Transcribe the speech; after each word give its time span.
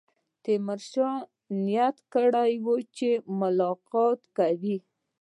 تیمورشاه 0.43 1.17
نیت 1.63 1.97
کړی 2.13 2.53
وو 2.65 2.75
چې 2.97 3.09
ملاقات 3.39 4.21
کوي. 4.37 4.77